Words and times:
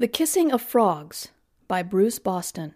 The 0.00 0.08
Kissing 0.08 0.50
of 0.50 0.62
Frogs 0.62 1.28
by 1.68 1.82
Bruce 1.82 2.18
Boston. 2.18 2.74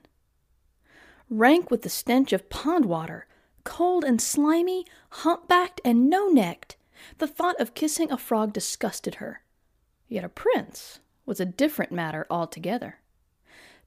Rank 1.30 1.70
with 1.70 1.80
the 1.80 1.88
stench 1.88 2.34
of 2.34 2.50
pond 2.50 2.84
water, 2.84 3.26
cold 3.64 4.04
and 4.04 4.20
slimy, 4.20 4.84
humpbacked 5.08 5.80
and 5.86 6.10
no 6.10 6.28
necked, 6.28 6.76
the 7.16 7.26
thought 7.26 7.58
of 7.58 7.72
kissing 7.72 8.12
a 8.12 8.18
frog 8.18 8.52
disgusted 8.52 9.14
her. 9.14 9.40
Yet 10.06 10.22
a 10.22 10.28
prince 10.28 11.00
was 11.24 11.40
a 11.40 11.46
different 11.46 11.92
matter 11.92 12.26
altogether. 12.28 12.98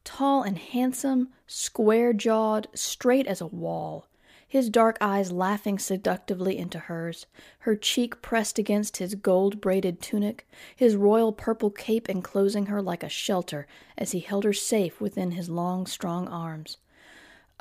Tall 0.04 0.42
and 0.42 0.58
handsome, 0.58 1.30
square 1.46 2.14
jawed, 2.14 2.68
straight 2.74 3.28
as 3.28 3.40
a 3.40 3.46
wall, 3.46 4.07
his 4.48 4.70
dark 4.70 4.98
eyes 5.02 5.32
laughing 5.32 5.78
seductively 5.78 6.58
into 6.58 6.80
hers, 6.80 7.26
her 7.60 7.76
cheek 7.76 8.22
pressed 8.22 8.58
against 8.58 8.98
his 8.98 9.16
gold 9.16 9.60
braided 9.60 10.02
tunic, 10.02 10.48
his 10.76 10.96
royal 10.96 11.34
purple 11.34 11.70
cape 11.70 12.08
enclosing 12.10 12.68
her 12.68 12.82
like 12.82 13.04
a 13.04 13.10
shelter 13.10 13.68
as 13.98 14.12
he 14.12 14.20
held 14.20 14.46
her 14.46 14.54
safe 14.54 15.02
within 15.02 15.32
his 15.32 15.50
long, 15.50 15.86
strong 15.86 16.28
arms. 16.30 16.78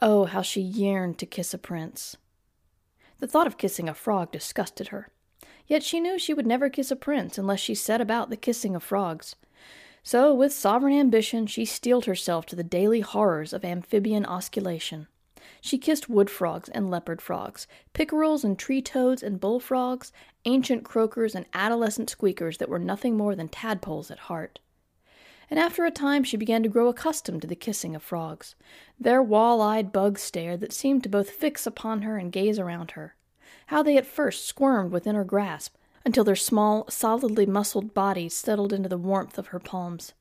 Oh, 0.00 0.26
how 0.26 0.42
she 0.42 0.60
yearned 0.60 1.18
to 1.18 1.26
kiss 1.26 1.52
a 1.52 1.58
prince! 1.58 2.16
The 3.18 3.26
thought 3.26 3.46
of 3.46 3.58
kissing 3.58 3.88
a 3.88 3.94
frog 3.94 4.30
disgusted 4.30 4.88
her. 4.88 5.08
Yet 5.66 5.82
she 5.82 5.98
knew 5.98 6.18
she 6.18 6.34
would 6.34 6.46
never 6.46 6.70
kiss 6.70 6.90
a 6.90 6.96
prince 6.96 7.38
unless 7.38 7.60
she 7.60 7.74
set 7.74 8.00
about 8.00 8.30
the 8.30 8.36
kissing 8.36 8.76
of 8.76 8.82
frogs. 8.82 9.34
So, 10.02 10.32
with 10.32 10.52
sovereign 10.52 10.94
ambition, 10.94 11.48
she 11.48 11.64
steeled 11.64 12.04
herself 12.04 12.46
to 12.46 12.56
the 12.56 12.62
daily 12.62 13.00
horrors 13.00 13.52
of 13.52 13.64
amphibian 13.64 14.24
osculation. 14.24 15.08
She 15.60 15.78
kissed 15.78 16.08
wood 16.08 16.30
frogs 16.30 16.68
and 16.68 16.90
leopard 16.90 17.20
frogs, 17.22 17.66
pickerels 17.92 18.44
and 18.44 18.58
tree 18.58 18.82
toads 18.82 19.22
and 19.22 19.40
bullfrogs, 19.40 20.12
ancient 20.44 20.84
croakers 20.84 21.34
and 21.34 21.46
adolescent 21.54 22.10
squeakers 22.10 22.58
that 22.58 22.68
were 22.68 22.78
nothing 22.78 23.16
more 23.16 23.34
than 23.34 23.48
tadpoles 23.48 24.10
at 24.10 24.18
heart. 24.18 24.60
And 25.48 25.60
after 25.60 25.84
a 25.84 25.90
time 25.90 26.24
she 26.24 26.36
began 26.36 26.62
to 26.62 26.68
grow 26.68 26.88
accustomed 26.88 27.42
to 27.42 27.48
the 27.48 27.54
kissing 27.54 27.94
of 27.94 28.02
frogs, 28.02 28.56
their 28.98 29.22
wall 29.22 29.60
eyed 29.60 29.92
bug 29.92 30.18
stare 30.18 30.56
that 30.56 30.72
seemed 30.72 31.02
to 31.04 31.08
both 31.08 31.30
fix 31.30 31.66
upon 31.66 32.02
her 32.02 32.16
and 32.16 32.32
gaze 32.32 32.58
around 32.58 32.92
her. 32.92 33.14
How 33.66 33.82
they 33.82 33.96
at 33.96 34.06
first 34.06 34.46
squirmed 34.46 34.90
within 34.92 35.14
her 35.14 35.24
grasp, 35.24 35.76
until 36.04 36.24
their 36.24 36.36
small, 36.36 36.88
solidly 36.88 37.46
muscled 37.46 37.94
bodies 37.94 38.34
settled 38.34 38.72
into 38.72 38.88
the 38.88 38.98
warmth 38.98 39.38
of 39.38 39.48
her 39.48 39.58
palms. 39.58 40.14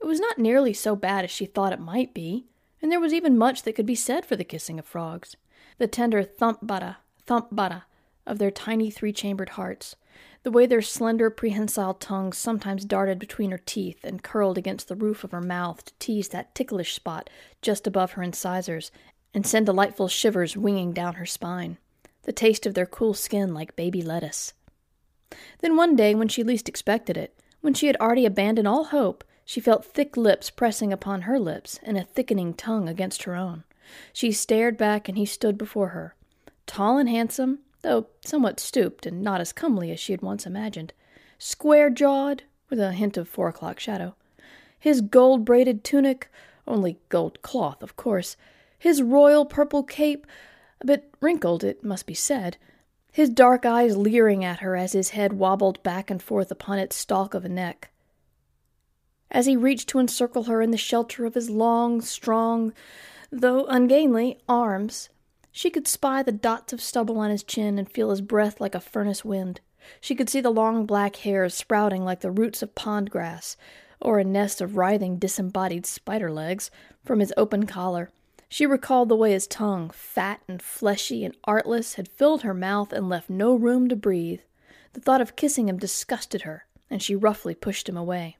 It 0.00 0.06
was 0.06 0.20
not 0.20 0.38
nearly 0.38 0.72
so 0.72 0.96
bad 0.96 1.24
as 1.24 1.30
she 1.30 1.46
thought 1.46 1.72
it 1.72 1.80
might 1.80 2.12
be 2.12 2.46
and 2.82 2.90
there 2.90 3.00
was 3.00 3.14
even 3.14 3.38
much 3.38 3.62
that 3.62 3.74
could 3.74 3.86
be 3.86 3.94
said 3.94 4.26
for 4.26 4.36
the 4.36 4.44
kissing 4.44 4.78
of 4.78 4.84
frogs. 4.84 5.36
The 5.78 5.86
tender 5.86 6.22
thump 6.24 6.66
bada, 6.66 6.96
thump 7.24 7.54
bada 7.54 7.84
of 8.26 8.38
their 8.38 8.50
tiny 8.50 8.90
three 8.90 9.12
chambered 9.12 9.50
hearts, 9.50 9.96
the 10.42 10.50
way 10.50 10.66
their 10.66 10.82
slender 10.82 11.30
prehensile 11.30 11.94
tongues 11.94 12.36
sometimes 12.36 12.84
darted 12.84 13.18
between 13.18 13.52
her 13.52 13.60
teeth 13.64 14.04
and 14.04 14.22
curled 14.22 14.58
against 14.58 14.88
the 14.88 14.96
roof 14.96 15.22
of 15.22 15.30
her 15.30 15.40
mouth 15.40 15.84
to 15.84 15.94
tease 16.00 16.28
that 16.28 16.54
ticklish 16.54 16.94
spot 16.94 17.30
just 17.62 17.86
above 17.86 18.12
her 18.12 18.22
incisors 18.22 18.90
and 19.32 19.46
send 19.46 19.66
delightful 19.66 20.08
shivers 20.08 20.56
winging 20.56 20.92
down 20.92 21.14
her 21.14 21.26
spine, 21.26 21.78
the 22.24 22.32
taste 22.32 22.66
of 22.66 22.74
their 22.74 22.86
cool 22.86 23.14
skin 23.14 23.54
like 23.54 23.76
baby 23.76 24.02
lettuce. 24.02 24.52
Then 25.60 25.76
one 25.76 25.96
day, 25.96 26.14
when 26.14 26.28
she 26.28 26.42
least 26.42 26.68
expected 26.68 27.16
it, 27.16 27.34
when 27.60 27.74
she 27.74 27.86
had 27.86 27.96
already 27.96 28.26
abandoned 28.26 28.68
all 28.68 28.84
hope, 28.84 29.24
she 29.52 29.60
felt 29.60 29.84
thick 29.84 30.16
lips 30.16 30.48
pressing 30.48 30.94
upon 30.94 31.20
her 31.20 31.38
lips 31.38 31.78
and 31.82 31.98
a 31.98 32.04
thickening 32.04 32.54
tongue 32.54 32.88
against 32.88 33.24
her 33.24 33.36
own. 33.36 33.64
She 34.10 34.32
stared 34.32 34.78
back, 34.78 35.10
and 35.10 35.18
he 35.18 35.26
stood 35.26 35.58
before 35.58 35.88
her, 35.88 36.14
tall 36.66 36.96
and 36.96 37.06
handsome, 37.06 37.58
though 37.82 38.06
somewhat 38.24 38.58
stooped 38.58 39.04
and 39.04 39.20
not 39.20 39.42
as 39.42 39.52
comely 39.52 39.90
as 39.90 40.00
she 40.00 40.14
had 40.14 40.22
once 40.22 40.46
imagined, 40.46 40.94
square 41.38 41.90
jawed, 41.90 42.44
with 42.70 42.80
a 42.80 42.92
hint 42.92 43.18
of 43.18 43.28
four 43.28 43.48
o'clock 43.48 43.78
shadow. 43.78 44.14
His 44.80 45.02
gold 45.02 45.44
braided 45.44 45.84
tunic, 45.84 46.30
only 46.66 46.98
gold 47.10 47.42
cloth, 47.42 47.82
of 47.82 47.94
course, 47.94 48.38
his 48.78 49.02
royal 49.02 49.44
purple 49.44 49.82
cape, 49.82 50.26
a 50.80 50.86
bit 50.86 51.14
wrinkled, 51.20 51.62
it 51.62 51.84
must 51.84 52.06
be 52.06 52.14
said, 52.14 52.56
his 53.12 53.28
dark 53.28 53.66
eyes 53.66 53.98
leering 53.98 54.46
at 54.46 54.60
her 54.60 54.76
as 54.76 54.94
his 54.94 55.10
head 55.10 55.34
wobbled 55.34 55.82
back 55.82 56.10
and 56.10 56.22
forth 56.22 56.50
upon 56.50 56.78
its 56.78 56.96
stalk 56.96 57.34
of 57.34 57.44
a 57.44 57.50
neck 57.50 57.90
as 59.32 59.46
he 59.46 59.56
reached 59.56 59.88
to 59.88 59.98
encircle 59.98 60.44
her 60.44 60.62
in 60.62 60.70
the 60.70 60.76
shelter 60.76 61.24
of 61.24 61.34
his 61.34 61.50
long, 61.50 62.00
strong, 62.00 62.72
though 63.32 63.64
ungainly, 63.64 64.38
arms. 64.48 65.08
She 65.50 65.70
could 65.70 65.88
spy 65.88 66.22
the 66.22 66.32
dots 66.32 66.72
of 66.72 66.80
stubble 66.80 67.18
on 67.18 67.30
his 67.30 67.42
chin 67.42 67.78
and 67.78 67.90
feel 67.90 68.10
his 68.10 68.20
breath 68.20 68.60
like 68.60 68.74
a 68.74 68.80
furnace 68.80 69.24
wind. 69.24 69.60
She 70.00 70.14
could 70.14 70.28
see 70.28 70.40
the 70.40 70.50
long 70.50 70.86
black 70.86 71.16
hairs 71.16 71.54
sprouting 71.54 72.04
like 72.04 72.20
the 72.20 72.30
roots 72.30 72.62
of 72.62 72.74
pond 72.74 73.10
grass, 73.10 73.56
or 74.00 74.18
a 74.18 74.24
nest 74.24 74.60
of 74.60 74.76
writhing 74.76 75.16
disembodied 75.16 75.86
spider 75.86 76.30
legs, 76.30 76.70
from 77.04 77.20
his 77.20 77.32
open 77.36 77.66
collar. 77.66 78.10
She 78.48 78.66
recalled 78.66 79.08
the 79.08 79.16
way 79.16 79.32
his 79.32 79.46
tongue, 79.46 79.88
fat 79.90 80.42
and 80.46 80.60
fleshy 80.60 81.24
and 81.24 81.34
artless, 81.44 81.94
had 81.94 82.06
filled 82.06 82.42
her 82.42 82.52
mouth 82.52 82.92
and 82.92 83.08
left 83.08 83.30
no 83.30 83.54
room 83.54 83.88
to 83.88 83.96
breathe. 83.96 84.40
The 84.92 85.00
thought 85.00 85.22
of 85.22 85.36
kissing 85.36 85.70
him 85.70 85.78
disgusted 85.78 86.42
her, 86.42 86.66
and 86.90 87.02
she 87.02 87.16
roughly 87.16 87.54
pushed 87.54 87.88
him 87.88 87.96
away. 87.96 88.36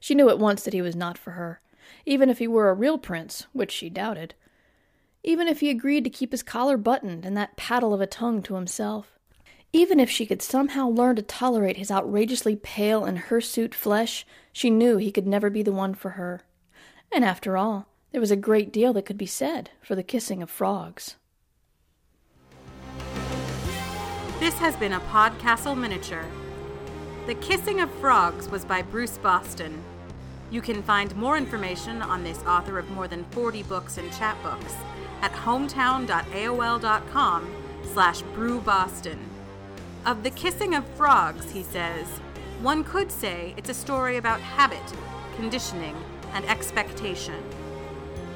She 0.00 0.14
knew 0.14 0.28
at 0.28 0.38
once 0.38 0.62
that 0.62 0.74
he 0.74 0.82
was 0.82 0.96
not 0.96 1.18
for 1.18 1.32
her, 1.32 1.60
even 2.04 2.30
if 2.30 2.38
he 2.38 2.48
were 2.48 2.70
a 2.70 2.74
real 2.74 2.98
prince, 2.98 3.46
which 3.52 3.72
she 3.72 3.90
doubted. 3.90 4.34
Even 5.24 5.48
if 5.48 5.60
he 5.60 5.70
agreed 5.70 6.04
to 6.04 6.10
keep 6.10 6.32
his 6.32 6.42
collar 6.42 6.76
buttoned 6.76 7.24
and 7.24 7.36
that 7.36 7.56
paddle 7.56 7.92
of 7.92 8.00
a 8.00 8.06
tongue 8.06 8.42
to 8.42 8.54
himself. 8.54 9.18
Even 9.72 9.98
if 9.98 10.08
she 10.08 10.24
could 10.24 10.40
somehow 10.40 10.88
learn 10.88 11.16
to 11.16 11.22
tolerate 11.22 11.76
his 11.76 11.90
outrageously 11.90 12.56
pale 12.56 13.04
and 13.04 13.18
hirsute 13.18 13.74
flesh, 13.74 14.24
she 14.52 14.70
knew 14.70 14.96
he 14.96 15.10
could 15.10 15.26
never 15.26 15.50
be 15.50 15.62
the 15.62 15.72
one 15.72 15.94
for 15.94 16.10
her. 16.10 16.42
And 17.12 17.24
after 17.24 17.56
all, 17.56 17.88
there 18.12 18.20
was 18.20 18.30
a 18.30 18.36
great 18.36 18.72
deal 18.72 18.92
that 18.94 19.04
could 19.04 19.18
be 19.18 19.26
said 19.26 19.70
for 19.82 19.94
the 19.94 20.02
kissing 20.02 20.42
of 20.42 20.50
frogs. 20.50 21.16
This 24.38 24.54
has 24.54 24.76
been 24.76 24.92
a 24.92 25.00
Podcastle 25.00 25.76
miniature. 25.76 26.24
The 27.26 27.34
Kissing 27.34 27.80
of 27.80 27.90
Frogs 27.94 28.48
was 28.48 28.64
by 28.64 28.82
Bruce 28.82 29.18
Boston. 29.18 29.82
You 30.52 30.60
can 30.60 30.80
find 30.80 31.16
more 31.16 31.36
information 31.36 32.00
on 32.00 32.22
this 32.22 32.40
author 32.44 32.78
of 32.78 32.88
more 32.90 33.08
than 33.08 33.24
40 33.32 33.64
books 33.64 33.98
and 33.98 34.08
chapbooks 34.12 34.72
at 35.22 35.32
hometown.aol.com 35.32 37.54
slash 37.92 38.22
bruceboston. 38.22 39.18
Of 40.04 40.22
the 40.22 40.30
kissing 40.30 40.76
of 40.76 40.86
frogs, 40.90 41.50
he 41.50 41.64
says, 41.64 42.06
one 42.62 42.84
could 42.84 43.10
say 43.10 43.54
it's 43.56 43.70
a 43.70 43.74
story 43.74 44.18
about 44.18 44.40
habit, 44.40 44.94
conditioning, 45.34 45.96
and 46.32 46.44
expectation. 46.44 47.42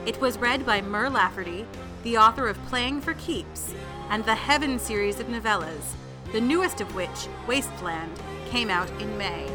It 0.04 0.20
was 0.20 0.36
read 0.36 0.66
by 0.66 0.80
Mur 0.80 1.10
Lafferty, 1.10 1.64
the 2.02 2.18
author 2.18 2.48
of 2.48 2.60
Playing 2.64 3.02
for 3.02 3.14
Keeps 3.14 3.72
and 4.08 4.24
the 4.24 4.34
Heaven 4.34 4.80
series 4.80 5.20
of 5.20 5.28
novellas, 5.28 5.94
the 6.32 6.40
newest 6.40 6.80
of 6.80 6.94
which, 6.94 7.28
Wasteland, 7.46 8.20
came 8.46 8.70
out 8.70 8.90
in 9.00 9.16
May. 9.18 9.46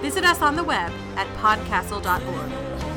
Visit 0.00 0.24
us 0.24 0.42
on 0.42 0.56
the 0.56 0.64
web 0.64 0.92
at 1.16 1.26
podcastle.org. 1.36 2.95